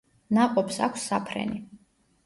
[0.37, 1.65] ნაყოფს აქვს საფრენი.